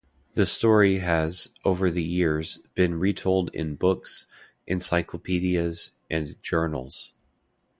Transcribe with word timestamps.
The 0.33 0.47
story 0.47 0.97
has, 0.97 1.49
over 1.63 1.91
the 1.91 2.03
years, 2.03 2.57
been 2.73 2.95
retold 2.97 3.51
in 3.53 3.75
books, 3.75 4.25
encyclopedias, 4.65 5.91
and 6.09 6.41
journals. 6.41 7.13